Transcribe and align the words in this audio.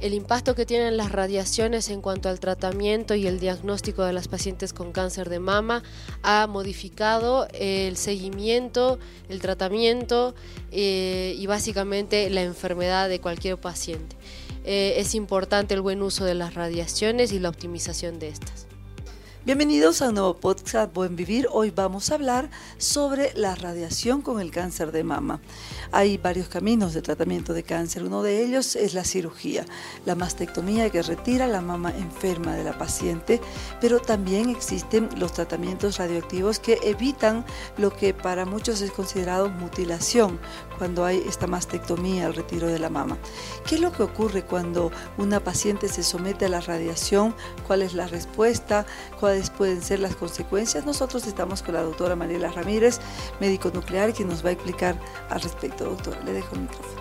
El 0.00 0.14
impacto 0.14 0.54
que 0.54 0.64
tienen 0.64 0.96
las 0.96 1.12
radiaciones 1.12 1.90
en 1.90 2.00
cuanto 2.00 2.30
al 2.30 2.40
tratamiento 2.40 3.14
y 3.14 3.26
el 3.26 3.38
diagnóstico 3.38 4.02
de 4.02 4.14
las 4.14 4.28
pacientes 4.28 4.72
con 4.72 4.92
cáncer 4.92 5.28
de 5.28 5.40
mama 5.40 5.82
ha 6.22 6.46
modificado 6.46 7.46
el 7.52 7.98
seguimiento, 7.98 8.98
el 9.28 9.42
tratamiento 9.42 10.34
eh, 10.72 11.36
y 11.38 11.46
básicamente 11.46 12.30
la 12.30 12.42
enfermedad 12.42 13.10
de 13.10 13.20
cualquier 13.20 13.58
paciente. 13.58 14.16
Eh, 14.64 14.94
es 14.96 15.14
importante 15.14 15.74
el 15.74 15.82
buen 15.82 16.00
uso 16.00 16.24
de 16.24 16.34
las 16.34 16.54
radiaciones 16.54 17.32
y 17.32 17.38
la 17.38 17.50
optimización 17.50 18.18
de 18.18 18.28
estas. 18.28 18.69
Bienvenidos 19.42 20.02
a 20.02 20.10
un 20.10 20.16
nuevo 20.16 20.36
podcast 20.36 20.92
Buen 20.92 21.16
Vivir. 21.16 21.48
Hoy 21.50 21.70
vamos 21.70 22.10
a 22.10 22.16
hablar 22.16 22.50
sobre 22.76 23.32
la 23.34 23.54
radiación 23.54 24.20
con 24.20 24.38
el 24.38 24.50
cáncer 24.50 24.92
de 24.92 25.02
mama. 25.02 25.40
Hay 25.92 26.18
varios 26.18 26.48
caminos 26.48 26.92
de 26.92 27.00
tratamiento 27.00 27.54
de 27.54 27.62
cáncer. 27.62 28.04
Uno 28.04 28.22
de 28.22 28.44
ellos 28.44 28.76
es 28.76 28.92
la 28.92 29.02
cirugía, 29.02 29.64
la 30.04 30.14
mastectomía 30.14 30.90
que 30.90 31.00
retira 31.00 31.46
la 31.46 31.62
mama 31.62 31.90
enferma 31.96 32.54
de 32.54 32.64
la 32.64 32.76
paciente, 32.76 33.40
pero 33.80 33.98
también 33.98 34.50
existen 34.50 35.08
los 35.16 35.32
tratamientos 35.32 35.96
radioactivos 35.96 36.58
que 36.58 36.78
evitan 36.82 37.46
lo 37.78 37.96
que 37.96 38.12
para 38.12 38.44
muchos 38.44 38.82
es 38.82 38.90
considerado 38.90 39.48
mutilación 39.48 40.38
cuando 40.76 41.04
hay 41.04 41.24
esta 41.26 41.46
mastectomía, 41.46 42.26
el 42.26 42.34
retiro 42.34 42.66
de 42.66 42.78
la 42.78 42.90
mama. 42.90 43.16
¿Qué 43.66 43.76
es 43.76 43.80
lo 43.80 43.90
que 43.90 44.02
ocurre 44.02 44.44
cuando 44.44 44.92
una 45.16 45.42
paciente 45.42 45.88
se 45.88 46.02
somete 46.02 46.44
a 46.44 46.50
la 46.50 46.60
radiación? 46.60 47.34
¿Cuál 47.66 47.80
es 47.80 47.94
la 47.94 48.06
respuesta? 48.06 48.86
¿Cuáles 49.40 49.56
pueden 49.56 49.82
ser 49.82 50.00
las 50.00 50.16
consecuencias? 50.16 50.84
Nosotros 50.84 51.26
estamos 51.26 51.62
con 51.62 51.72
la 51.72 51.80
doctora 51.80 52.14
Mariela 52.14 52.52
Ramírez, 52.52 53.00
médico 53.40 53.70
nuclear, 53.72 54.12
que 54.12 54.22
nos 54.22 54.44
va 54.44 54.50
a 54.50 54.52
explicar 54.52 55.00
al 55.30 55.40
respecto. 55.40 55.84
Doctora, 55.84 56.20
le 56.24 56.34
dejo 56.34 56.56
el 56.56 56.60
micrófono. 56.62 57.00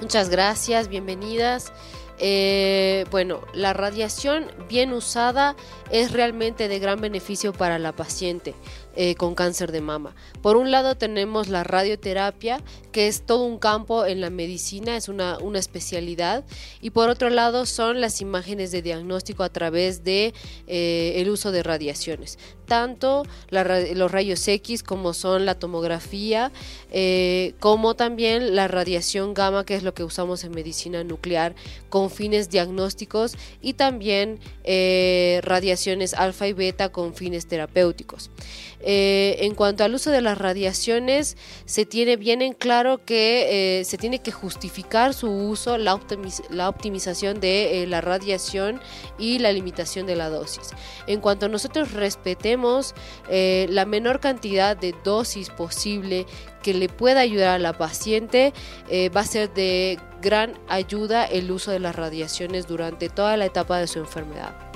Muchas 0.00 0.28
gracias, 0.28 0.86
bienvenidas. 0.86 1.72
Eh, 2.18 3.06
bueno, 3.10 3.40
la 3.54 3.72
radiación 3.72 4.52
bien 4.68 4.92
usada 4.92 5.56
es 5.90 6.12
realmente 6.12 6.68
de 6.68 6.78
gran 6.78 7.00
beneficio 7.00 7.52
para 7.52 7.80
la 7.80 7.90
paciente. 7.90 8.54
Eh, 8.94 9.14
con 9.14 9.34
cáncer 9.34 9.72
de 9.72 9.80
mama. 9.80 10.14
Por 10.42 10.56
un 10.56 10.70
lado 10.70 10.96
tenemos 10.96 11.48
la 11.48 11.64
radioterapia, 11.64 12.60
que 12.92 13.08
es 13.08 13.22
todo 13.22 13.44
un 13.44 13.58
campo 13.58 14.04
en 14.04 14.20
la 14.20 14.28
medicina, 14.28 14.98
es 14.98 15.08
una, 15.08 15.38
una 15.38 15.58
especialidad, 15.58 16.44
y 16.82 16.90
por 16.90 17.08
otro 17.08 17.30
lado 17.30 17.64
son 17.64 18.02
las 18.02 18.20
imágenes 18.20 18.70
de 18.70 18.82
diagnóstico 18.82 19.44
a 19.44 19.48
través 19.48 20.04
de 20.04 20.34
eh, 20.66 21.26
uso 21.26 21.52
de 21.52 21.62
radiaciones, 21.62 22.38
tanto 22.66 23.22
los 23.48 24.12
rayos 24.12 24.46
X 24.46 24.82
como 24.82 25.14
son 25.14 25.46
la 25.46 25.54
tomografía, 25.54 26.52
eh, 26.90 27.54
como 27.60 27.94
también 27.94 28.54
la 28.54 28.68
radiación 28.68 29.32
gamma, 29.32 29.64
que 29.64 29.74
es 29.74 29.84
lo 29.84 29.94
que 29.94 30.04
usamos 30.04 30.44
en 30.44 30.50
medicina 30.50 31.02
nuclear 31.02 31.54
con 31.88 32.10
fines 32.10 32.50
diagnósticos, 32.50 33.38
y 33.62 33.72
también 33.72 34.38
radiaciones 35.42 36.12
alfa 36.12 36.46
y 36.46 36.52
beta 36.52 36.90
con 36.90 37.14
fines 37.14 37.46
terapéuticos. 37.46 38.30
Eh, 38.82 39.36
en 39.40 39.54
cuanto 39.54 39.84
al 39.84 39.94
uso 39.94 40.10
de 40.10 40.20
las 40.20 40.38
radiaciones, 40.38 41.36
se 41.64 41.86
tiene 41.86 42.16
bien 42.16 42.42
en 42.42 42.52
claro 42.52 43.04
que 43.04 43.80
eh, 43.80 43.84
se 43.84 43.96
tiene 43.96 44.20
que 44.20 44.32
justificar 44.32 45.14
su 45.14 45.30
uso, 45.30 45.78
la, 45.78 45.94
optimización 45.94 47.40
de 47.40 47.82
eh, 47.82 47.86
la 47.86 48.00
radiación 48.00 48.80
y 49.18 49.38
la 49.38 49.52
limitación 49.52 50.06
de 50.06 50.16
la 50.16 50.28
dosis. 50.28 50.70
En 51.06 51.20
cuanto 51.20 51.48
nosotros 51.48 51.92
respetemos 51.92 52.94
la 53.28 53.84
menor 53.86 54.20
cantidad 54.20 54.76
de 54.76 54.94
dosis 55.04 55.50
posible 55.50 56.26
que 56.62 56.74
le 56.74 56.88
pueda 56.88 57.20
ayudar 57.20 57.50
a 57.50 57.58
la 57.58 57.72
paciente, 57.72 58.52
va 59.14 59.20
a 59.20 59.26
ser 59.26 59.52
de 59.52 59.98
gran 60.20 60.54
ayuda 60.68 61.24
el 61.24 61.50
uso 61.50 61.70
de 61.70 61.80
las 61.80 61.96
radiaciones 61.96 62.66
durante 62.66 63.08
toda 63.08 63.36
la 63.36 63.46
etapa 63.46 63.78
de 63.78 63.86
su 63.86 63.98
enfermedad. 63.98 64.71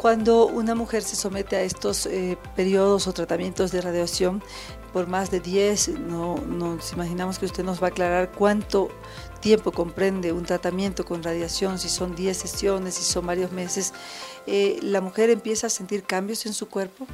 Cuando 0.00 0.46
una 0.46 0.74
mujer 0.74 1.02
se 1.02 1.14
somete 1.14 1.56
a 1.56 1.60
estos 1.60 2.06
eh, 2.06 2.38
periodos 2.56 3.06
o 3.06 3.12
tratamientos 3.12 3.70
de 3.70 3.82
radiación 3.82 4.42
por 4.94 5.08
más 5.08 5.30
de 5.30 5.40
10, 5.40 5.98
no, 5.98 6.36
nos 6.36 6.94
imaginamos 6.94 7.38
que 7.38 7.44
usted 7.44 7.64
nos 7.64 7.82
va 7.82 7.88
a 7.88 7.90
aclarar 7.90 8.32
cuánto 8.32 8.88
tiempo 9.40 9.72
comprende 9.72 10.32
un 10.32 10.44
tratamiento 10.46 11.04
con 11.04 11.22
radiación, 11.22 11.78
si 11.78 11.90
son 11.90 12.16
10 12.16 12.34
sesiones, 12.34 12.94
si 12.94 13.02
son 13.02 13.26
varios 13.26 13.52
meses, 13.52 13.92
eh, 14.46 14.78
la 14.80 15.02
mujer 15.02 15.28
empieza 15.28 15.66
a 15.66 15.70
sentir 15.70 16.02
cambios 16.04 16.46
en 16.46 16.54
su 16.54 16.66
cuerpo. 16.70 17.06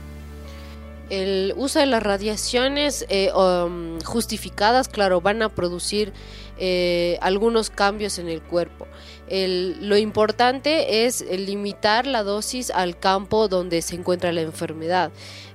El 1.09 1.55
uso 1.57 1.79
de 1.79 1.87
las 1.87 2.03
radiaciones 2.03 3.07
eh, 3.09 3.31
um, 3.33 4.01
justificadas, 4.01 4.89
claro, 4.89 5.21
van 5.21 5.43
a 5.43 5.49
producir 5.49 6.13
algunos 7.21 7.69
cambios 7.69 8.19
en 8.19 8.29
el 8.29 8.41
cuerpo 8.41 8.87
lo 9.29 9.97
importante 9.97 11.05
es 11.05 11.25
limitar 11.29 12.07
la 12.07 12.23
dosis 12.23 12.71
al 12.71 12.99
campo 12.99 13.49
donde 13.49 13.83
se 13.83 13.97
encuentra 13.97 14.33
la 14.33 14.43
enfermedad. 14.43 15.11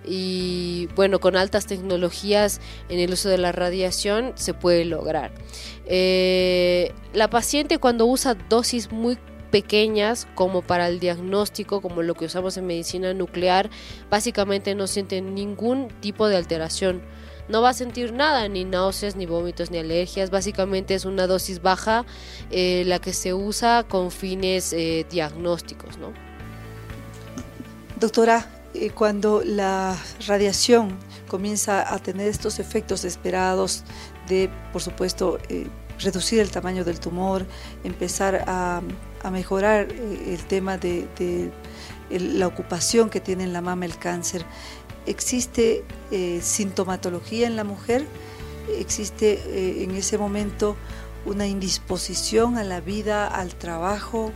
Y 0.06 0.88
bueno, 0.96 1.20
con 1.20 1.36
altas 1.36 1.68
tecnologías 1.68 2.60
en 2.90 3.00
el 3.00 3.14
uso 3.14 3.30
de 3.30 3.38
la 3.38 3.52
radiación 3.52 4.34
se 4.36 4.54
puede 4.54 4.84
lograr. 4.84 5.32
Eh, 5.86 6.92
la 7.14 7.30
paciente 7.30 7.78
cuando 7.78 8.06
usa 8.06 8.36
dosis 8.50 8.92
muy 8.92 9.18
pequeñas 9.52 10.28
como 10.36 10.62
para 10.62 10.88
el 10.88 11.00
diagnóstico, 11.00 11.82
como 11.82 12.02
lo 12.02 12.16
que 12.16 12.26
usamos 12.26 12.58
en 12.58 12.66
medicina 12.66 13.14
nuclear, 13.14 13.70
básicamente 14.10 14.74
no 14.74 14.88
siente 14.88 15.22
ningún 15.22 15.90
tipo 16.00 16.28
de 16.28 16.38
alteración 16.38 17.02
no 17.52 17.62
va 17.62 17.70
a 17.70 17.74
sentir 17.74 18.14
nada, 18.14 18.48
ni 18.48 18.64
náuseas, 18.66 19.16
ni 19.16 19.26
vómitos, 19.26 19.72
ni 19.72 19.78
alergias. 19.78 20.30
Básicamente 20.30 20.96
es 20.96 21.06
una 21.06 21.28
dosis 21.28 21.62
baja 21.62 22.06
eh, 22.50 22.84
la 22.88 23.00
que 23.00 23.14
se 23.14 23.34
usa 23.34 23.86
con 23.88 24.10
fines 24.10 24.74
eh, 24.74 25.06
diagnósticos. 25.10 25.98
¿no? 25.98 26.14
Doctora, 28.00 28.50
eh, 28.74 28.92
cuando 28.92 29.44
la 29.44 29.98
radiación 30.28 30.98
comienza 31.28 31.94
a 31.94 32.00
tener 32.00 32.28
estos 32.28 32.60
efectos 32.60 33.04
esperados 33.04 33.84
de, 34.28 34.50
por 34.72 34.82
supuesto, 34.82 35.38
reducir 36.02 36.40
el 36.40 36.52
tamaño 36.52 36.84
del 36.84 37.00
tumor, 37.00 37.46
empezar 37.84 38.44
a, 38.48 38.82
mejorar 39.32 39.88
el 39.92 40.44
tema 40.46 40.78
de, 40.78 41.52
la 42.10 42.48
ocupación 42.48 43.10
que 43.10 43.20
tiene 43.20 43.44
en 43.44 43.54
la 43.54 43.62
mama 43.62 43.86
el 43.86 43.98
cáncer, 43.98 44.46
existe 45.06 45.84
eh, 46.12 46.40
sintomatología 46.42 47.48
en 47.48 47.56
la 47.56 47.64
mujer, 47.64 48.06
existe 48.78 49.42
eh, 49.46 49.84
en 49.84 49.92
ese 49.92 50.18
momento 50.18 50.76
una 51.26 51.48
indisposición 51.48 52.58
a 52.58 52.64
la 52.64 52.82
vida, 52.82 53.28
al 53.28 53.56
trabajo, 53.56 54.32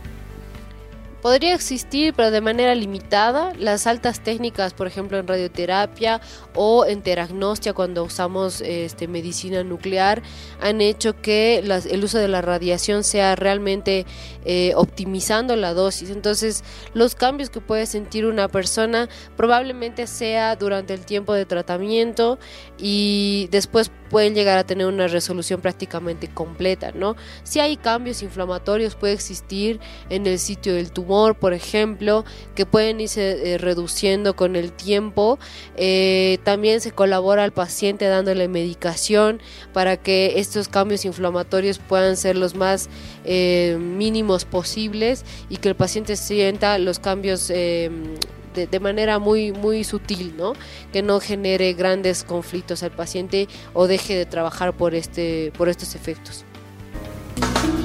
Podría 1.22 1.54
existir, 1.54 2.14
pero 2.14 2.30
de 2.30 2.40
manera 2.40 2.74
limitada. 2.74 3.52
Las 3.58 3.86
altas 3.86 4.20
técnicas, 4.20 4.74
por 4.74 4.86
ejemplo, 4.86 5.18
en 5.18 5.26
radioterapia 5.26 6.20
o 6.54 6.84
en 6.84 7.02
teragnostia, 7.02 7.72
cuando 7.72 8.04
usamos 8.04 8.60
este, 8.60 9.08
medicina 9.08 9.64
nuclear, 9.64 10.22
han 10.60 10.80
hecho 10.80 11.20
que 11.20 11.58
el 11.58 12.04
uso 12.04 12.18
de 12.18 12.28
la 12.28 12.42
radiación 12.42 13.02
sea 13.02 13.34
realmente 13.34 14.06
eh, 14.44 14.72
optimizando 14.76 15.56
la 15.56 15.74
dosis. 15.74 16.10
Entonces, 16.10 16.62
los 16.94 17.14
cambios 17.14 17.50
que 17.50 17.60
puede 17.60 17.86
sentir 17.86 18.26
una 18.26 18.48
persona 18.48 19.08
probablemente 19.36 20.06
sea 20.06 20.54
durante 20.56 20.94
el 20.94 21.04
tiempo 21.04 21.32
de 21.32 21.46
tratamiento 21.46 22.38
y 22.78 23.48
después 23.50 23.90
pueden 24.10 24.34
llegar 24.34 24.58
a 24.58 24.64
tener 24.64 24.86
una 24.86 25.08
resolución 25.08 25.60
prácticamente 25.60 26.28
completa, 26.28 26.92
¿no? 26.92 27.16
Si 27.42 27.60
hay 27.60 27.76
cambios 27.76 28.22
inflamatorios 28.22 28.94
puede 28.94 29.14
existir 29.14 29.80
en 30.10 30.26
el 30.26 30.38
sitio 30.38 30.74
del 30.74 30.92
por 31.06 31.52
ejemplo, 31.52 32.24
que 32.54 32.66
pueden 32.66 33.00
irse 33.00 33.54
eh, 33.54 33.58
reduciendo 33.58 34.34
con 34.34 34.56
el 34.56 34.72
tiempo. 34.72 35.38
Eh, 35.76 36.38
también 36.44 36.80
se 36.80 36.92
colabora 36.92 37.44
al 37.44 37.52
paciente 37.52 38.06
dándole 38.06 38.48
medicación 38.48 39.40
para 39.72 39.96
que 39.96 40.38
estos 40.38 40.68
cambios 40.68 41.04
inflamatorios 41.04 41.78
puedan 41.78 42.16
ser 42.16 42.36
los 42.36 42.54
más 42.54 42.88
eh, 43.24 43.76
mínimos 43.80 44.44
posibles 44.44 45.24
y 45.48 45.58
que 45.58 45.68
el 45.68 45.76
paciente 45.76 46.16
sienta 46.16 46.78
los 46.78 46.98
cambios 46.98 47.48
de, 47.48 48.80
manera 48.80 49.18
muy, 49.18 49.52
muy 49.52 49.84
sutil, 49.84 50.34
¿no? 50.36 50.54
Que 50.92 51.02
no 51.02 51.20
genere 51.20 51.74
grandes 51.74 52.24
conflictos 52.24 52.82
al 52.82 52.90
paciente 52.90 53.48
o 53.74 53.86
deje 53.86 54.16
de 54.16 54.26
trabajar 54.26 54.76
por, 54.76 54.94
este, 54.94 55.52
por 55.56 55.68
estos 55.68 55.94
efectos. 55.94 56.44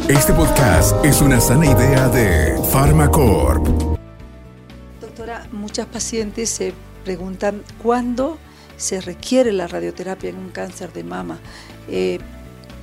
Este 0.09 0.33
podcast 0.33 1.05
es 1.05 1.21
una 1.21 1.39
sana 1.39 1.65
idea 1.65 2.09
de 2.09 2.59
Pharmacorp. 2.71 3.65
Doctora, 4.99 5.47
muchas 5.51 5.87
pacientes 5.87 6.49
se 6.49 6.73
preguntan 7.05 7.63
cuándo 7.81 8.37
se 8.77 8.99
requiere 8.99 9.51
la 9.51 9.67
radioterapia 9.67 10.29
en 10.29 10.37
un 10.37 10.49
cáncer 10.49 10.91
de 10.91 11.03
mama. 11.03 11.39
Eh, 11.87 12.19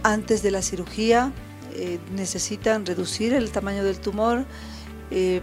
antes 0.03 0.43
de 0.43 0.51
la 0.51 0.63
cirugía 0.63 1.33
eh, 1.75 1.99
necesitan 2.15 2.87
reducir 2.87 3.35
el 3.35 3.51
tamaño 3.51 3.85
del 3.85 3.99
tumor. 3.99 4.45
Eh, 5.11 5.43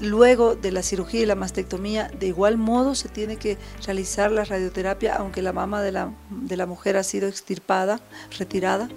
luego 0.00 0.54
de 0.54 0.72
la 0.72 0.82
cirugía 0.82 1.22
y 1.22 1.26
la 1.26 1.36
mastectomía, 1.36 2.10
de 2.18 2.26
igual 2.26 2.58
modo 2.58 2.94
se 2.94 3.08
tiene 3.08 3.36
que 3.36 3.56
realizar 3.84 4.30
la 4.30 4.44
radioterapia, 4.44 5.14
aunque 5.14 5.40
la 5.40 5.52
mama 5.52 5.80
de 5.80 5.92
la, 5.92 6.12
de 6.30 6.56
la 6.56 6.66
mujer 6.66 6.96
ha 6.96 7.02
sido 7.02 7.28
extirpada, 7.28 8.00
retirada. 8.38 8.90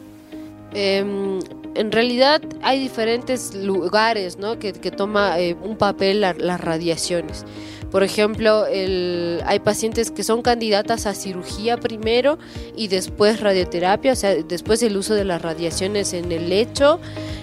Em, 0.74 1.40
en 1.76 1.92
realidad 1.92 2.42
hay 2.62 2.80
diferentes 2.80 3.56
lugares 3.56 4.38
¿no? 4.38 4.60
que, 4.60 4.74
que 4.74 4.92
toma 4.92 5.40
eh, 5.40 5.56
un 5.64 5.78
papel 5.78 6.22
las 6.22 6.62
radiaciones. 6.62 7.46
Por 7.92 8.04
ejemplo, 8.04 8.66
hay 8.66 9.60
pacientes 9.64 10.12
que 10.12 10.24
son 10.24 10.44
candidatas 10.44 11.08
a 11.08 11.16
cirugía 11.16 11.78
primero 11.78 12.38
y 12.76 12.88
después 12.88 13.40
radioterapia, 13.40 14.14
o 14.14 14.16
sea, 14.16 14.36
después 14.36 14.84
el 14.84 14.96
uso 14.96 15.16
de 15.16 15.26
las 15.26 15.42
radiaciones 15.42 16.14
en 16.14 16.32
el 16.32 16.50
lecho. 16.50 17.00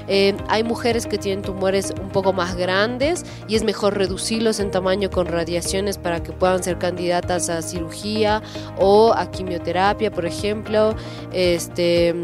Eh, 0.08 0.36
hay 0.48 0.62
mujeres 0.62 1.06
que 1.06 1.18
tienen 1.18 1.42
tumores 1.42 1.92
un 2.00 2.10
poco 2.10 2.32
más 2.32 2.54
grandes 2.54 3.24
y 3.48 3.56
es 3.56 3.64
mejor 3.64 3.98
reducirlos 3.98 4.60
en 4.60 4.70
tamaño 4.70 5.10
con 5.10 5.26
radiaciones 5.26 5.98
para 5.98 6.22
que 6.22 6.30
puedan 6.30 6.62
ser 6.62 6.78
candidatas 6.78 7.48
a 7.48 7.60
cirugía 7.60 8.40
o 8.78 9.12
a 9.16 9.28
quimioterapia, 9.32 10.12
por 10.12 10.26
ejemplo. 10.26 10.94
Este 11.32 12.14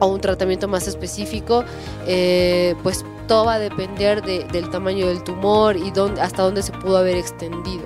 o 0.00 0.06
un 0.06 0.20
tratamiento 0.20 0.68
más 0.68 0.88
específico, 0.88 1.64
eh, 2.06 2.74
pues 2.82 3.04
todo 3.28 3.44
va 3.44 3.54
a 3.54 3.58
depender 3.60 4.22
del 4.22 4.70
tamaño 4.70 5.06
del 5.06 5.22
tumor 5.22 5.76
y 5.76 5.90
dónde, 5.92 6.20
hasta 6.20 6.42
dónde 6.42 6.62
se 6.62 6.72
pudo 6.72 6.98
haber 6.98 7.16
extendido. 7.16 7.84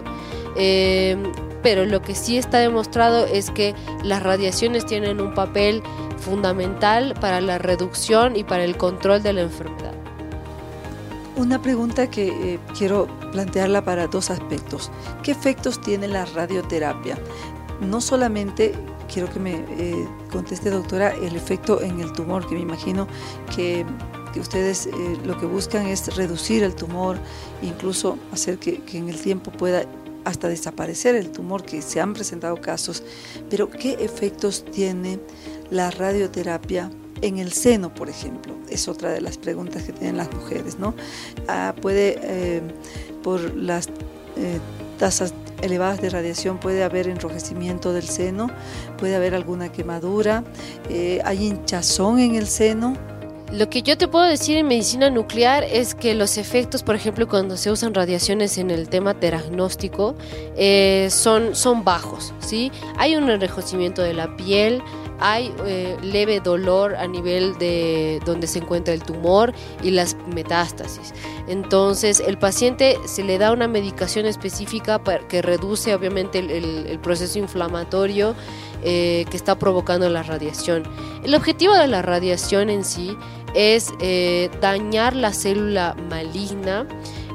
Eh, 0.57 1.17
pero 1.63 1.85
lo 1.85 2.03
que 2.03 2.15
sí 2.15 2.37
está 2.37 2.59
demostrado 2.59 3.27
es 3.27 3.51
que 3.51 3.75
las 4.03 4.23
radiaciones 4.23 4.87
tienen 4.87 5.21
un 5.21 5.35
papel 5.35 5.83
fundamental 6.19 7.15
para 7.21 7.41
la 7.41 7.59
reducción 7.59 8.37
y 8.37 8.45
para 8.45 8.65
el 8.65 8.77
control 8.77 9.23
de 9.23 9.33
la 9.33 9.43
enfermedad. 9.43 9.95
Una 11.37 11.61
pregunta 11.61 12.09
que 12.09 12.29
eh, 12.29 12.61
quiero 12.79 13.09
plantearla 13.33 13.85
para 13.85 14.07
dos 14.07 14.31
aspectos. 14.31 14.91
¿Qué 15.23 15.33
efectos 15.33 15.81
tiene 15.81 16.07
la 16.07 16.27
radioterapia? 16.27 17.19
No 17.81 18.01
solamente 18.01 18.75
quiero 19.15 19.33
que 19.33 19.39
me 19.39 19.55
eh, 19.79 20.09
conteste, 20.33 20.71
doctora, 20.71 21.15
el 21.15 21.37
efecto 21.37 21.81
en 21.81 22.01
el 22.01 22.13
tumor, 22.13 22.49
que 22.49 22.57
me 22.57 22.61
imagino 22.61 23.07
que, 23.55 23.87
ustedes 24.37 24.87
eh, 24.87 24.91
lo 25.25 25.39
que 25.39 25.47
buscan 25.47 25.87
es 25.87 26.17
reducir 26.17 26.65
el 26.65 26.75
tumor, 26.75 27.17
incluso 27.63 28.19
hacer 28.33 28.59
que, 28.59 28.83
en 28.93 29.09
el 29.09 29.21
tiempo 29.21 29.53
pueda 29.53 29.87
hasta 30.25 30.49
desaparecer 30.49 31.15
el 31.15 31.31
tumor, 31.31 31.63
que 31.63 31.81
se 31.81 32.01
han 32.01 32.13
presentado 32.13 32.61
casos. 32.61 33.05
Pero, 33.49 33.71
¿qué 33.71 33.93
efectos 34.01 34.65
tiene 34.65 35.21
la 35.71 35.91
radioterapia? 35.91 36.91
en 37.23 37.39
el 37.39 37.53
seno, 37.53 37.95
por 37.95 38.11
ejemplo, 38.11 38.55
es 38.69 38.87
otra 38.87 39.11
de 39.11 39.23
las 39.23 39.39
preguntas 39.39 39.85
que 39.85 39.93
tienen 39.93 40.19
las 40.19 40.31
mujeres, 40.35 40.79
¿no? 40.79 40.95
Ah, 41.49 41.75
puede, 41.81 42.19
eh, 42.21 42.61
por 43.23 43.55
las 43.55 43.89
tasas 44.95 45.35
elevadas 45.63 46.01
de 46.01 46.11
radiación 46.11 46.59
puede 46.59 46.85
haber 46.85 47.09
enrojecimiento 47.09 47.93
del 47.93 48.05
seno, 48.05 48.51
puede 48.99 49.17
haber 49.17 49.35
alguna 49.35 49.73
quemadura, 49.73 50.45
eh, 50.91 51.21
hay 51.25 51.47
hinchazón 51.47 52.19
en 52.19 52.35
el 52.35 52.47
seno. 52.47 52.97
Lo 53.53 53.69
que 53.71 53.83
yo 53.83 53.97
te 53.97 54.09
puedo 54.09 54.25
decir 54.25 54.57
en 54.57 54.67
medicina 54.67 55.11
nuclear 55.11 55.65
es 55.65 55.95
que 55.95 56.15
los 56.15 56.39
efectos, 56.39 56.83
por 56.83 56.97
ejemplo, 56.97 57.29
cuando 57.29 57.57
se 57.57 57.71
usan 57.71 57.95
radiaciones 57.95 58.59
en 58.59 58.71
el 58.71 58.89
tema 58.89 59.15
teragnóstico, 59.15 60.17
eh, 60.57 61.09
son, 61.11 61.55
son 61.55 61.85
bajos. 61.85 62.33
¿sí? 62.41 62.73
Hay 62.99 63.17
un 63.17 63.31
enrojecimiento 63.31 64.03
de 64.03 64.15
la 64.15 64.35
piel, 64.37 64.83
hay 65.21 65.55
eh, 65.67 65.97
leve 66.03 66.41
dolor 66.41 66.95
a 66.97 67.07
nivel 67.07 67.57
de 67.59 68.21
donde 68.25 68.47
se 68.47 68.59
encuentra 68.59 68.95
el 68.95 69.03
tumor 69.03 69.53
y 69.83 69.91
las 69.91 70.17
metástasis. 70.35 71.15
Entonces, 71.47 72.21
el 72.21 72.39
paciente 72.39 72.99
se 73.07 73.23
le 73.23 73.39
da 73.39 73.53
una 73.53 73.69
medicación 73.69 74.27
específica 74.27 75.01
que 75.29 75.43
reduce 75.43 75.95
obviamente 75.95 76.39
el, 76.39 76.99
proceso 77.01 77.39
inflamatorio 77.39 78.35
eh, 78.83 79.27
que 79.31 79.37
está 79.37 79.59
provocando 79.59 80.09
la 80.09 80.23
radiación. 80.23 80.85
El 81.23 81.35
objetivo 81.35 81.75
de 81.75 81.87
la 81.87 82.03
radiación 82.03 82.71
en 82.71 82.85
sí 82.85 83.17
es 83.55 83.93
eh, 84.01 84.51
dañar 84.61 85.15
la 85.15 85.33
célula 85.33 85.95
maligna 86.09 86.87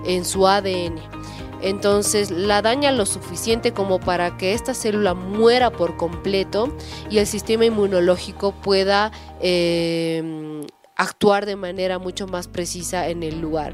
en 0.05 0.25
su 0.25 0.47
ADN. 0.47 1.18
Entonces 1.61 2.31
la 2.31 2.61
daña 2.61 2.91
lo 2.91 3.05
suficiente 3.05 3.73
como 3.73 3.99
para 3.99 4.37
que 4.37 4.53
esta 4.53 4.73
célula 4.73 5.13
muera 5.13 5.71
por 5.71 5.97
completo 5.97 6.75
y 7.09 7.17
el 7.17 7.27
sistema 7.27 7.65
inmunológico 7.65 8.51
pueda 8.51 9.11
eh, 9.41 10.61
actuar 10.95 11.45
de 11.45 11.55
manera 11.55 11.97
mucho 11.97 12.27
más 12.27 12.47
precisa 12.47 13.07
en 13.07 13.23
el 13.23 13.39
lugar, 13.39 13.73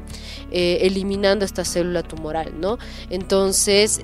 eh, 0.52 0.78
eliminando 0.82 1.44
esta 1.44 1.64
célula 1.64 2.02
tumoral, 2.02 2.60
¿no? 2.60 2.78
Entonces, 3.10 4.00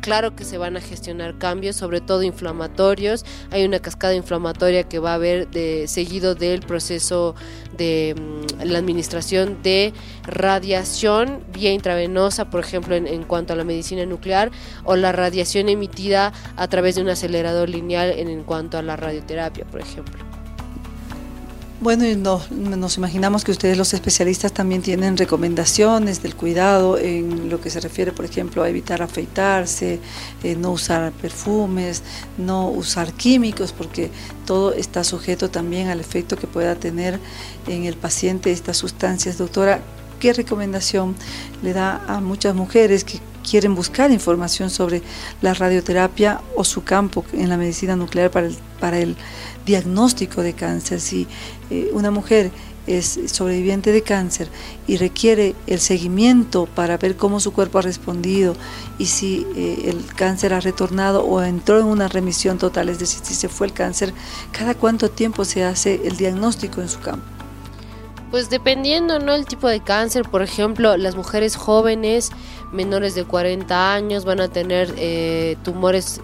claro 0.00 0.34
que 0.34 0.44
se 0.44 0.58
van 0.58 0.76
a 0.76 0.80
gestionar 0.80 1.38
cambios, 1.38 1.76
sobre 1.76 2.00
todo 2.00 2.22
inflamatorios. 2.22 3.24
Hay 3.50 3.64
una 3.64 3.80
cascada 3.80 4.14
inflamatoria 4.14 4.84
que 4.84 4.98
va 4.98 5.12
a 5.12 5.14
haber 5.14 5.48
de, 5.48 5.86
seguido 5.88 6.34
del 6.34 6.60
proceso 6.60 7.34
de 7.76 8.14
mm, 8.18 8.64
la 8.64 8.78
administración 8.78 9.62
de 9.62 9.92
radiación 10.24 11.44
vía 11.52 11.72
intravenosa, 11.72 12.50
por 12.50 12.60
ejemplo, 12.60 12.94
en, 12.94 13.06
en, 13.06 13.24
cuanto 13.24 13.52
a 13.52 13.56
la 13.56 13.64
medicina 13.64 14.04
nuclear, 14.06 14.50
o 14.84 14.96
la 14.96 15.12
radiación 15.12 15.68
emitida 15.68 16.32
a 16.56 16.68
través 16.68 16.96
de 16.96 17.02
un 17.02 17.08
acelerador 17.08 17.68
lineal 17.68 18.10
en, 18.10 18.28
en 18.28 18.42
cuanto 18.44 18.78
a 18.78 18.82
la 18.82 18.96
radioterapia, 18.96 19.64
por 19.64 19.80
ejemplo. 19.80 20.27
Bueno, 21.80 22.04
y 22.04 22.16
nos 22.16 22.96
imaginamos 22.96 23.44
que 23.44 23.52
ustedes 23.52 23.78
los 23.78 23.94
especialistas 23.94 24.52
también 24.52 24.82
tienen 24.82 25.16
recomendaciones 25.16 26.20
del 26.20 26.34
cuidado 26.34 26.98
en 26.98 27.50
lo 27.50 27.60
que 27.60 27.70
se 27.70 27.78
refiere, 27.78 28.10
por 28.10 28.24
ejemplo, 28.24 28.64
a 28.64 28.68
evitar 28.68 29.00
afeitarse, 29.00 30.00
eh, 30.42 30.56
no 30.56 30.72
usar 30.72 31.12
perfumes, 31.12 32.02
no 32.36 32.68
usar 32.68 33.12
químicos, 33.12 33.72
porque 33.72 34.10
todo 34.44 34.72
está 34.72 35.04
sujeto 35.04 35.50
también 35.50 35.86
al 35.86 36.00
efecto 36.00 36.36
que 36.36 36.48
pueda 36.48 36.74
tener 36.74 37.20
en 37.68 37.84
el 37.84 37.94
paciente 37.94 38.50
estas 38.50 38.76
sustancias. 38.76 39.38
Doctora, 39.38 39.80
¿qué 40.18 40.32
recomendación 40.32 41.14
le 41.62 41.74
da 41.74 42.02
a 42.08 42.20
muchas 42.20 42.56
mujeres 42.56 43.04
que 43.04 43.20
quieren 43.48 43.74
buscar 43.74 44.10
información 44.10 44.70
sobre 44.70 45.02
la 45.40 45.54
radioterapia 45.54 46.40
o 46.56 46.64
su 46.64 46.84
campo 46.84 47.24
en 47.32 47.48
la 47.48 47.56
medicina 47.56 47.96
nuclear 47.96 48.30
para 48.30 48.98
el, 48.98 49.16
diagnóstico 49.66 50.40
de 50.40 50.54
cáncer. 50.54 50.98
Si 50.98 51.26
eh, 51.68 51.90
una 51.92 52.10
mujer 52.10 52.50
es 52.86 53.20
sobreviviente 53.26 53.92
de 53.92 54.02
cáncer 54.02 54.48
y 54.86 54.96
requiere 54.96 55.54
el 55.66 55.78
seguimiento 55.78 56.66
para 56.66 56.96
ver 56.96 57.16
cómo 57.16 57.38
su 57.38 57.52
cuerpo 57.52 57.78
ha 57.78 57.82
respondido 57.82 58.56
y 58.98 59.06
si 59.06 59.46
eh, 59.54 59.90
el 59.90 60.06
cáncer 60.14 60.54
ha 60.54 60.60
retornado 60.60 61.22
o 61.22 61.42
entró 61.42 61.78
en 61.78 61.84
una 61.84 62.08
remisión 62.08 62.56
total, 62.56 62.88
es 62.88 62.98
decir, 62.98 63.20
si 63.22 63.34
se 63.34 63.50
fue 63.50 63.66
el 63.66 63.74
cáncer, 63.74 64.14
cada 64.52 64.74
cuánto 64.74 65.10
tiempo 65.10 65.44
se 65.44 65.64
hace 65.64 66.00
el 66.04 66.16
diagnóstico 66.16 66.80
en 66.80 66.88
su 66.88 67.00
campo. 67.00 67.37
Pues 68.30 68.50
dependiendo, 68.50 69.18
¿no? 69.18 69.34
El 69.34 69.46
tipo 69.46 69.68
de 69.68 69.80
cáncer, 69.80 70.28
por 70.28 70.42
ejemplo, 70.42 70.96
las 70.96 71.16
mujeres 71.16 71.56
jóvenes, 71.56 72.30
menores 72.72 73.14
de 73.14 73.24
40 73.24 73.94
años, 73.94 74.24
van 74.24 74.40
a 74.40 74.48
tener 74.48 74.92
eh, 74.98 75.56
tumores 75.64 76.20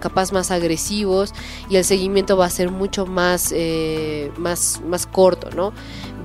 capaz 0.00 0.32
más 0.32 0.50
agresivos 0.50 1.32
y 1.68 1.76
el 1.76 1.84
seguimiento 1.84 2.36
va 2.36 2.46
a 2.46 2.50
ser 2.50 2.70
mucho 2.70 3.06
más, 3.06 3.52
eh, 3.54 4.32
más, 4.36 4.80
más 4.86 5.06
corto, 5.06 5.50
¿no? 5.50 5.72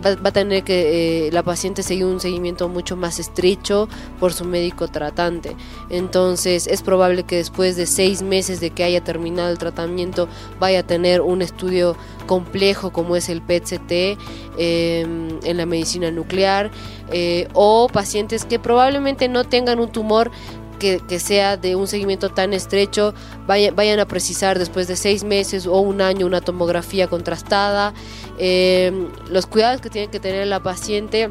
Va, 0.05 0.29
a 0.29 0.31
tener 0.31 0.63
que 0.63 1.27
eh, 1.27 1.31
la 1.31 1.43
paciente 1.43 1.83
seguir 1.83 2.05
un 2.05 2.19
seguimiento 2.21 2.69
mucho 2.69 2.95
más 2.95 3.19
estrecho 3.19 3.89
por 4.19 4.31
su 4.31 4.45
médico 4.45 4.87
tratante. 4.87 5.55
Entonces 5.89 6.67
es 6.67 6.81
probable 6.81 7.23
que 7.23 7.35
después 7.35 7.75
de 7.75 7.85
seis 7.85 8.21
meses 8.21 8.59
de 8.61 8.69
que 8.69 8.83
haya 8.83 9.03
terminado 9.03 9.49
el 9.49 9.57
tratamiento 9.57 10.29
vaya 10.59 10.79
a 10.79 10.83
tener 10.83 11.21
un 11.21 11.41
estudio 11.41 11.97
complejo 12.27 12.91
como 12.91 13.15
es 13.15 13.27
el 13.27 13.41
PET-CT 13.41 14.17
em, 14.57 15.39
en 15.43 15.57
la 15.57 15.65
medicina 15.65 16.11
nuclear 16.11 16.71
eh, 17.11 17.47
o 17.53 17.89
pacientes 17.91 18.45
que 18.45 18.59
probablemente 18.59 19.27
no 19.27 19.43
tengan 19.43 19.79
un 19.79 19.91
tumor 19.91 20.31
que, 20.79 21.19
sea 21.19 21.57
de 21.57 21.75
un 21.75 21.87
seguimiento 21.87 22.29
tan 22.29 22.53
estrecho, 22.53 23.13
vayan, 23.45 23.99
a 23.99 24.07
precisar 24.07 24.57
después 24.57 24.87
de 24.87 24.95
seis 24.95 25.23
meses 25.23 25.67
o 25.67 25.79
un 25.79 26.01
año 26.01 26.25
una 26.25 26.41
tomografía 26.41 27.07
contrastada. 27.07 27.93
Eh, 28.37 29.07
los 29.29 29.45
cuidados 29.45 29.81
que 29.81 29.89
tiene 29.89 30.09
que 30.09 30.19
tener 30.19 30.47
la 30.47 30.61
paciente 30.61 31.29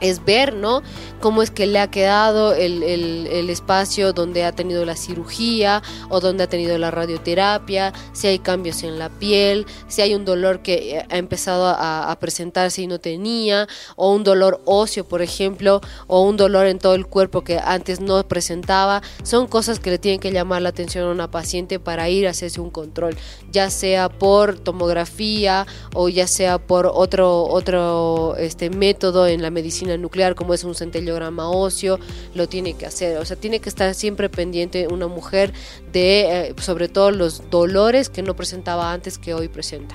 es 0.00 0.24
ver, 0.24 0.54
¿no? 0.54 0.82
Cómo 1.20 1.42
es 1.42 1.50
que 1.50 1.66
le 1.66 1.78
ha 1.78 1.90
quedado 1.90 2.54
el, 2.54 2.82
el, 2.82 3.50
espacio 3.50 4.12
donde 4.12 4.44
ha 4.44 4.52
tenido 4.52 4.84
la 4.84 4.96
cirugía 4.96 5.82
o 6.08 6.20
donde 6.20 6.44
ha 6.44 6.48
tenido 6.48 6.76
la 6.78 6.90
radioterapia, 6.90 7.92
si 8.12 8.26
hay 8.26 8.38
cambios 8.38 8.82
en 8.82 8.98
la 8.98 9.08
piel, 9.08 9.66
si 9.88 10.02
hay 10.02 10.14
un 10.14 10.24
dolor 10.24 10.60
que 10.60 11.04
ha 11.08 11.16
empezado 11.16 11.66
a, 11.66 12.10
a, 12.10 12.18
presentarse 12.18 12.82
y 12.82 12.86
no 12.86 12.98
tenía, 12.98 13.66
o 13.94 14.12
un 14.12 14.24
dolor 14.24 14.60
óseo, 14.64 15.04
por 15.04 15.22
ejemplo, 15.22 15.80
o 16.06 16.22
un 16.22 16.36
dolor 16.36 16.66
en 16.66 16.78
todo 16.78 16.94
el 16.94 17.06
cuerpo 17.06 17.42
que 17.42 17.58
antes 17.58 18.00
no 18.00 18.22
presentaba. 18.26 19.02
Son 19.22 19.46
cosas 19.46 19.78
que 19.78 19.90
le 19.90 19.98
tienen 19.98 20.20
que 20.20 20.32
llamar 20.32 20.62
la 20.62 20.70
atención 20.70 21.08
a 21.08 21.12
una 21.12 21.30
paciente 21.30 21.78
para 21.78 22.08
ir 22.08 22.26
a 22.26 22.30
hacerse 22.30 22.60
un 22.60 22.70
control, 22.70 23.16
ya 23.50 23.70
sea 23.70 24.08
por 24.08 24.58
tomografía 24.58 25.66
o 25.94 26.08
ya 26.08 26.26
sea 26.26 26.58
por 26.58 26.90
otro, 26.92 27.44
otro 27.44 28.36
este, 28.38 28.70
método 28.70 29.26
en 29.26 29.42
la 29.42 29.50
medicina 29.50 29.85
nuclear 29.98 30.34
como 30.34 30.54
es 30.54 30.64
un 30.64 30.74
centellograma 30.74 31.48
óseo, 31.48 31.98
lo 32.34 32.48
tiene 32.48 32.74
que 32.74 32.86
hacer. 32.86 33.18
O 33.18 33.24
sea, 33.24 33.36
tiene 33.36 33.60
que 33.60 33.68
estar 33.68 33.94
siempre 33.94 34.28
pendiente 34.28 34.88
una 34.88 35.06
mujer 35.06 35.52
de, 35.92 36.48
eh, 36.48 36.54
sobre 36.60 36.88
todo, 36.88 37.10
los 37.10 37.50
dolores 37.50 38.08
que 38.08 38.22
no 38.22 38.34
presentaba 38.34 38.92
antes 38.92 39.18
que 39.18 39.34
hoy 39.34 39.48
presenta. 39.48 39.94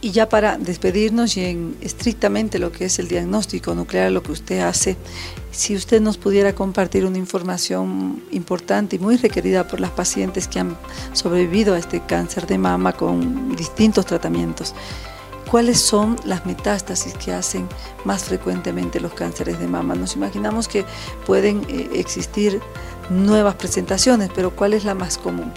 Y 0.00 0.12
ya 0.12 0.28
para 0.28 0.58
despedirnos 0.58 1.36
y 1.36 1.44
en 1.44 1.76
estrictamente 1.80 2.58
lo 2.58 2.70
que 2.70 2.84
es 2.84 2.98
el 2.98 3.08
diagnóstico 3.08 3.74
nuclear, 3.74 4.12
lo 4.12 4.22
que 4.22 4.30
usted 4.30 4.60
hace, 4.60 4.96
si 5.50 5.74
usted 5.74 6.00
nos 6.00 6.18
pudiera 6.18 6.54
compartir 6.54 7.06
una 7.06 7.18
información 7.18 8.22
importante 8.30 8.96
y 8.96 8.98
muy 8.98 9.16
requerida 9.16 9.66
por 9.66 9.80
las 9.80 9.90
pacientes 9.90 10.48
que 10.48 10.60
han 10.60 10.76
sobrevivido 11.12 11.74
a 11.74 11.78
este 11.78 12.02
cáncer 12.06 12.46
de 12.46 12.58
mama 12.58 12.92
con 12.92 13.56
distintos 13.56 14.04
tratamientos. 14.06 14.74
¿Cuáles 15.50 15.80
son 15.80 16.16
las 16.24 16.44
metástasis 16.44 17.14
que 17.14 17.32
hacen 17.32 17.68
más 18.04 18.24
frecuentemente 18.24 18.98
los 18.98 19.14
cánceres 19.14 19.60
de 19.60 19.68
mama? 19.68 19.94
Nos 19.94 20.16
imaginamos 20.16 20.66
que 20.66 20.84
pueden 21.24 21.64
eh, 21.68 21.90
existir 21.94 22.60
nuevas 23.10 23.54
presentaciones, 23.54 24.30
pero 24.34 24.50
¿cuál 24.50 24.74
es 24.74 24.84
la 24.84 24.94
más 24.94 25.18
común? 25.18 25.52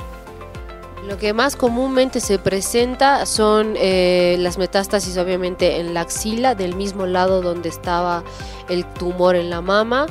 Lo 1.07 1.17
que 1.17 1.33
más 1.33 1.55
comúnmente 1.55 2.19
se 2.19 2.37
presenta 2.37 3.25
son 3.25 3.73
eh, 3.77 4.35
las 4.39 4.59
metástasis 4.59 5.17
obviamente 5.17 5.79
en 5.79 5.95
la 5.95 6.01
axila, 6.01 6.53
del 6.53 6.75
mismo 6.75 7.07
lado 7.07 7.41
donde 7.41 7.69
estaba 7.69 8.23
el 8.69 8.85
tumor 8.85 9.35
en 9.35 9.49
la 9.49 9.61
mama. 9.61 10.05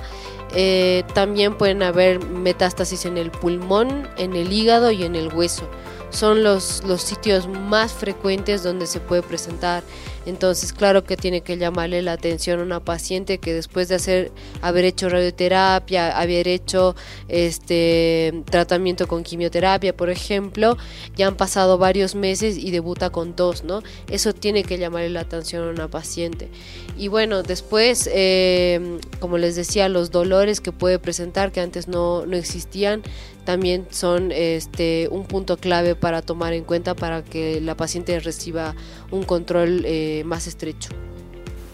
Eh, 0.55 1.05
también 1.15 1.57
pueden 1.57 1.85
haber 1.85 2.25
metástasis 2.25 3.05
en 3.05 3.17
el 3.17 3.31
pulmón, 3.31 4.09
en 4.17 4.35
el 4.35 4.53
hígado 4.53 4.91
y 4.91 5.05
en 5.05 5.15
el 5.15 5.33
hueso 5.33 5.69
son 6.11 6.43
los, 6.43 6.83
los 6.85 7.03
sitios 7.03 7.49
más 7.49 7.93
frecuentes 7.93 8.63
donde 8.63 8.87
se 8.87 9.01
puede 9.01 9.23
presentar. 9.23 9.83
Entonces, 10.29 10.75
claro 10.75 11.05
que 11.05 11.17
tiene 11.17 11.41
que 11.41 11.57
llamarle 11.57 12.03
la 12.03 12.13
atención 12.13 12.61
a 12.61 12.63
una 12.63 12.81
paciente 12.81 13.39
que 13.39 13.55
después 13.55 13.89
de 13.89 13.95
hacer, 13.95 14.31
haber 14.61 14.85
hecho 14.85 15.09
radioterapia, 15.09 16.19
haber 16.19 16.49
hecho 16.49 16.95
este 17.29 18.43
tratamiento 18.51 19.09
con 19.09 19.23
quimioterapia, 19.23 19.97
por 19.97 20.11
ejemplo, 20.11 20.77
ya 21.17 21.29
han 21.29 21.37
pasado 21.37 21.79
varios 21.79 22.15
meses 22.15 22.59
y 22.59 22.71
debuta 22.71 23.09
con 23.09 23.35
tos, 23.35 23.65
¿no? 23.65 23.83
Eso 24.11 24.35
tiene 24.35 24.65
que 24.65 24.77
llamarle 24.77 25.09
la 25.09 25.21
atención 25.21 25.67
a 25.67 25.71
una 25.71 25.89
paciente. 25.89 26.51
Y 26.99 27.09
bueno, 27.09 27.43
después, 27.43 28.07
eh, 28.13 28.99
como 29.21 29.39
les 29.39 29.57
decía, 29.57 29.89
los 29.89 30.11
dolores 30.11 30.61
que 30.61 30.73
puede 30.73 30.99
presentar, 30.99 31.53
que 31.53 31.61
antes 31.61 31.89
no, 31.89 32.27
no 32.27 32.37
existían, 32.37 33.03
también 33.49 33.87
son 33.89 34.31
este, 34.31 35.09
un 35.11 35.25
punto 35.25 35.57
clave 35.57 35.95
para 35.95 36.21
tomar 36.21 36.53
en 36.53 36.65
cuenta 36.65 36.95
para 36.95 37.25
que 37.25 37.63
la 37.63 37.79
paciente 37.79 38.21
reciba 38.21 38.75
un 39.11 39.23
control 39.23 39.85
eh, 39.87 40.23
más 40.27 40.47
estrecho. 40.47 40.91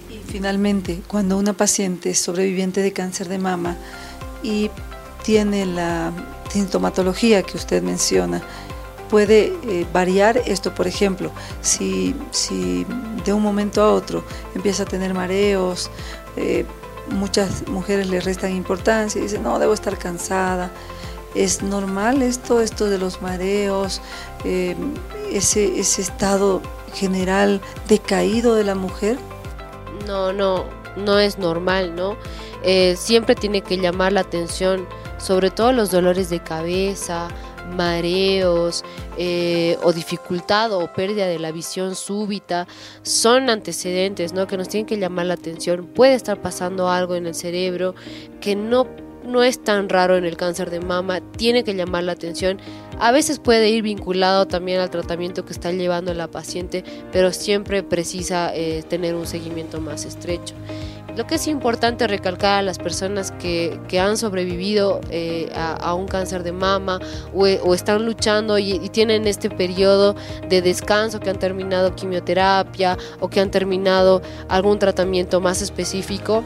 Y 0.09 0.21
finalmente, 0.31 1.01
cuando 1.09 1.37
una 1.37 1.53
paciente 1.53 2.11
es 2.11 2.21
sobreviviente 2.21 2.81
de 2.81 2.93
cáncer 2.93 3.29
de 3.29 3.39
mama 3.39 3.77
y 4.45 4.71
tiene 5.25 5.67
la 5.67 6.13
sintomatología 6.49 7.43
que 7.43 7.57
usted 7.57 7.83
menciona, 7.83 8.41
puede 9.11 9.53
eh, 9.65 9.85
variar 9.93 10.43
esto, 10.47 10.73
por 10.77 10.87
ejemplo, 10.87 11.33
si, 11.61 12.15
si, 12.31 12.87
de 13.25 13.33
un 13.33 13.43
momento 13.43 13.83
a 13.83 13.93
otro 13.93 14.23
empieza 14.55 14.85
a 14.85 14.87
tener 14.87 15.13
mareos, 15.13 15.91
eh, 16.37 16.67
muchas 17.11 17.67
mujeres 17.67 18.07
le 18.09 18.21
restan 18.21 18.53
importancia 18.53 19.19
y 19.19 19.23
dicen, 19.23 19.43
no, 19.43 19.59
debo 19.59 19.75
estar 19.75 19.99
cansada, 19.99 20.71
¿Es 21.35 21.63
normal 21.63 22.23
esto, 22.23 22.61
esto 22.61 22.89
de 22.89 22.99
los 22.99 23.21
mareos, 23.21 24.01
eh, 24.45 24.77
ese, 25.33 25.81
ese 25.81 26.03
estado 26.03 26.63
general 26.95 27.61
decaído 27.89 28.55
de 28.55 28.65
la 28.65 28.75
mujer? 28.75 29.19
No, 30.07 30.33
no, 30.33 30.65
no 30.97 31.19
es 31.19 31.39
normal, 31.39 31.95
¿no? 31.97 32.17
Eh, 32.63 32.95
siempre 32.97 33.35
tiene 33.35 33.63
que 33.63 33.79
llamar 33.79 34.13
la 34.13 34.21
atención, 34.21 34.87
sobre 35.19 35.51
todo 35.51 35.73
los 35.73 35.91
dolores 35.91 36.31
de 36.31 36.41
cabeza, 36.41 37.29
mareos 37.65 38.85
eh, 39.17 39.77
o 39.83 39.93
dificultad 39.93 40.73
o 40.73 40.93
pérdida 40.93 41.27
de 41.27 41.39
la 41.39 41.53
visión 41.53 41.95
súbita 41.95 42.67
son 43.03 43.49
antecedentes 43.51 44.33
¿no? 44.33 44.47
que 44.47 44.57
nos 44.57 44.69
tienen 44.69 44.87
que 44.87 44.99
llamar 44.99 45.27
la 45.27 45.35
atención. 45.35 45.87
Puede 45.87 46.15
estar 46.15 46.41
pasando 46.41 46.89
algo 46.89 47.15
en 47.15 47.27
el 47.27 47.35
cerebro 47.35 47.95
que 48.41 48.57
no 48.57 48.87
no 49.25 49.43
es 49.43 49.63
tan 49.63 49.89
raro 49.89 50.17
en 50.17 50.25
el 50.25 50.37
cáncer 50.37 50.71
de 50.71 50.81
mama, 50.81 51.21
tiene 51.21 51.65
que 51.65 51.75
llamar 51.75 52.05
la 52.05 52.13
atención. 52.13 52.59
A 53.01 53.11
veces 53.11 53.39
puede 53.39 53.71
ir 53.71 53.83
vinculado 53.83 54.47
también 54.47 54.81
al 54.81 54.91
tratamiento 54.91 55.45
que 55.45 55.53
está 55.53 55.73
llevando 55.73 56.15
la 56.15 56.29
paciente, 56.29 56.85
pero 57.13 57.33
siempre 57.33 57.83
precisa 57.83 58.55
eh, 58.55 58.83
tener 58.89 59.15
un 59.15 59.27
seguimiento 59.27 59.81
más 59.81 60.05
estrecho. 60.05 60.55
Lo 61.17 61.29
que 61.29 61.37
es 61.37 61.47
importante 61.47 62.09
recalcar 62.09 62.59
a 62.59 62.63
las 62.63 62.79
personas 62.79 63.31
que, 63.31 63.79
han 64.01 64.17
sobrevivido 64.17 65.01
eh, 65.11 65.49
a, 65.55 65.95
un 65.95 66.09
cáncer 66.09 66.43
de 66.43 66.51
mama 66.51 66.99
o, 67.33 67.75
están 67.75 68.05
luchando 68.05 68.59
y, 68.59 68.89
tienen 68.89 69.29
este 69.29 69.49
periodo 69.49 70.17
de 70.49 70.61
descanso, 70.61 71.21
que 71.21 71.31
han 71.31 71.39
terminado 71.39 71.95
quimioterapia 71.95 72.99
o 73.21 73.29
que 73.29 73.39
han 73.41 73.53
terminado 73.53 74.23
algún 74.49 74.81
tratamiento 74.81 75.41
más 75.41 75.63
específico, 75.63 76.43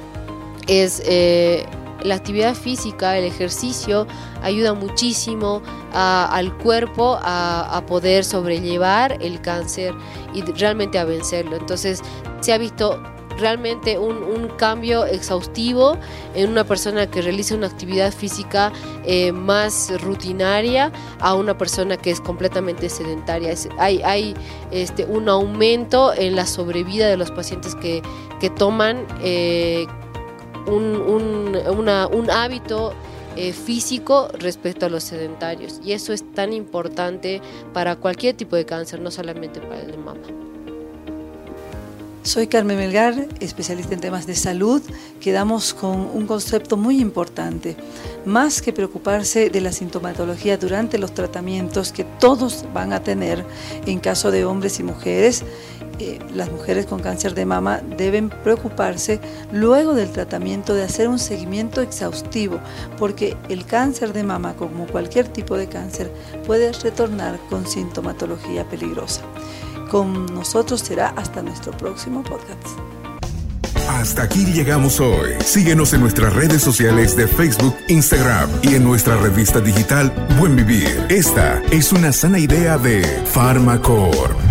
es 0.66 1.02
eh, 1.06 1.64
la 2.02 2.14
actividad 2.14 2.55
física, 2.55 3.17
el 3.17 3.25
ejercicio, 3.25 4.07
ayuda 4.43 4.75
muchísimo 4.75 5.62
al 5.93 6.57
cuerpo 6.59 7.19
a, 7.23 7.83
poder 7.87 8.25
sobrellevar 8.25 9.17
el 9.21 9.40
cáncer 9.40 9.95
y 10.35 10.43
realmente 10.43 10.99
a 10.99 11.05
vencerlo. 11.05 11.57
Entonces 11.57 12.02
se 12.40 12.52
ha 12.52 12.59
visto 12.59 13.00
realmente 13.38 13.99
un, 13.99 14.49
cambio 14.57 15.05
exhaustivo 15.05 15.97
en 16.35 16.50
una 16.50 16.64
persona 16.64 17.09
que 17.09 17.23
realiza 17.23 17.55
una 17.55 17.69
actividad 17.69 18.12
física 18.12 18.73
eh, 19.05 19.31
más 19.31 19.93
rutinaria 20.02 20.90
a 21.21 21.35
una 21.35 21.57
persona 21.57 21.97
que 21.97 22.11
es 22.11 22.21
completamente 22.21 22.88
sedentaria. 22.88 23.55
hay 23.78 24.02
hay 24.02 24.35
este, 24.73 25.05
un 25.05 25.28
aumento 25.28 26.12
en 26.12 26.35
la 26.35 26.47
sobrevida 26.47 27.07
de 27.07 27.17
los 27.17 27.31
pacientes 27.31 27.76
que, 27.76 28.02
que 28.40 28.50
toman 28.50 29.07
eh, 29.23 29.87
un, 30.68 31.56
un, 32.12 32.30
hábito 32.30 32.92
eh, 33.37 33.52
físico 33.52 34.28
respecto 34.38 34.87
a 34.87 34.88
los 34.88 35.04
sedentarios. 35.04 35.80
Y 35.84 35.92
eso 35.92 36.12
es 36.12 36.25
tan 36.32 36.52
importante 36.52 37.40
para 37.72 37.96
cualquier 37.96 38.34
tipo 38.37 38.56
de 38.56 38.64
cáncer, 38.64 39.00
no 39.00 39.10
solamente 39.10 39.60
para 39.60 39.80
el 39.80 39.90
de 39.92 39.96
mama. 39.96 40.20
Soy 42.28 42.46
Carmen 42.46 42.76
Melgar, 42.76 43.26
especialista 43.40 43.94
en 43.94 44.00
temas 44.00 44.26
de 44.26 44.34
salud. 44.34 44.82
Quedamos 45.18 45.72
con 45.72 46.10
un 46.12 46.26
concepto 46.26 46.76
muy 46.76 47.00
importante. 47.00 47.75
Más 48.26 48.60
que 48.60 48.75
preocuparse 48.75 49.48
de 49.48 49.62
la 49.62 49.72
sintomatología 49.72 50.58
durante 50.58 50.98
los 50.98 51.14
tratamientos 51.14 51.90
que 51.90 52.04
todos 52.04 52.66
van 52.75 52.92
a 52.92 53.02
tener 53.02 53.46
en 53.87 53.98
caso 53.98 54.30
de 54.30 54.44
hombres 54.44 54.78
y 54.78 54.82
mujeres, 54.82 55.42
eh, 55.99 56.19
las 56.35 56.50
mujeres 56.50 56.87
con 56.87 57.00
cáncer 57.00 57.35
de 57.35 57.47
mama 57.47 57.81
deben 57.97 58.31
preocuparse 58.31 59.21
luego 59.52 59.95
del 59.95 60.11
tratamiento 60.11 60.75
de 60.75 60.85
hacer 60.85 61.09
un 61.09 61.19
seguimiento 61.19 61.81
exhaustivo, 61.81 62.61
porque 62.99 63.37
el 63.49 63.64
cáncer 63.64 64.12
de 64.12 64.25
mama, 64.25 64.55
como 64.55 64.87
cualquier 64.87 65.28
tipo 65.28 65.57
de 65.57 65.69
cáncer, 65.69 66.12
puede 66.47 66.73
retornar 66.73 67.38
con 67.49 67.67
sintomatología 67.67 68.69
peligrosa. 68.69 69.23
Con 69.90 70.26
nosotros 70.26 70.81
será 70.81 71.09
hasta 71.17 71.43
nuestro 71.43 71.73
próximo 71.76 72.23
podcast. 72.23 72.78
Hasta 73.88 74.23
aquí 74.23 74.45
llegamos 74.45 75.00
hoy. 75.00 75.31
Síguenos 75.45 75.95
en 75.95 76.02
nuestras 76.02 76.35
redes 76.35 76.62
sociales 76.62 77.17
de 77.17 77.26
Facebook, 77.26 77.75
Instagram 77.88 78.50
y 78.62 78.75
en 78.75 78.85
nuestra 78.85 79.17
revista 79.17 79.61
digital 79.61 80.12
Buen 80.38 80.55
Vivir. 80.57 81.07
Esta 81.09 81.62
es 81.71 81.93
una 81.93 82.12
sana 82.12 82.38
idea 82.38 82.76
de 82.76 83.02
Farmacor. 83.33 84.48